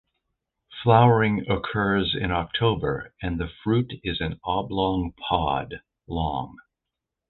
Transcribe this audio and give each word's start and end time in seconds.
Flowering 0.81 1.47
occurs 1.47 2.15
in 2.19 2.31
October 2.31 3.13
and 3.21 3.39
the 3.39 3.51
fruit 3.63 3.93
is 4.03 4.19
an 4.19 4.39
oblong 4.43 5.11
pod 5.11 5.81
long. 6.07 6.57